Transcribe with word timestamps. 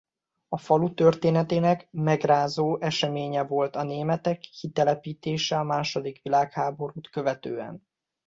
A 0.47 0.57
falu 0.57 0.93
történetének 0.93 1.87
megrázó 1.91 2.79
eseménye 2.81 3.43
volt 3.43 3.75
a 3.75 3.83
németek 3.83 4.39
kitelepítése 4.39 5.59
a 5.59 5.63
második 5.63 6.21
világháborút 6.21 7.09
követően. 7.09 7.85